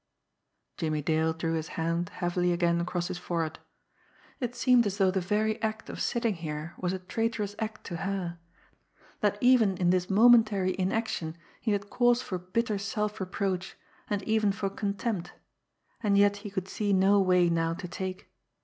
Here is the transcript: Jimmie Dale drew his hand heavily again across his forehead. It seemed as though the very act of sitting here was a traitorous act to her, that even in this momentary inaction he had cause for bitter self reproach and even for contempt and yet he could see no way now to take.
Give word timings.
Jimmie 0.77 1.03
Dale 1.03 1.31
drew 1.31 1.53
his 1.53 1.67
hand 1.77 2.09
heavily 2.09 2.51
again 2.51 2.81
across 2.81 3.07
his 3.09 3.19
forehead. 3.19 3.59
It 4.39 4.55
seemed 4.55 4.87
as 4.87 4.97
though 4.97 5.11
the 5.11 5.21
very 5.21 5.61
act 5.61 5.91
of 5.91 6.01
sitting 6.01 6.33
here 6.33 6.73
was 6.79 6.91
a 6.91 6.97
traitorous 6.97 7.53
act 7.59 7.83
to 7.83 7.97
her, 7.97 8.39
that 9.19 9.37
even 9.41 9.77
in 9.77 9.91
this 9.91 10.09
momentary 10.09 10.75
inaction 10.79 11.37
he 11.59 11.69
had 11.71 11.91
cause 11.91 12.19
for 12.19 12.39
bitter 12.39 12.79
self 12.79 13.19
reproach 13.19 13.75
and 14.09 14.23
even 14.23 14.51
for 14.51 14.71
contempt 14.71 15.33
and 16.01 16.17
yet 16.17 16.37
he 16.37 16.49
could 16.49 16.67
see 16.67 16.93
no 16.93 17.21
way 17.21 17.47
now 17.47 17.75
to 17.75 17.87
take. 17.87 18.31